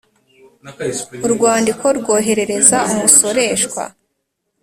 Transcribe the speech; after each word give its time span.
Urwandiko 1.25 1.85
rwoherereza 1.99 2.77
umusoreshwa. 2.93 3.83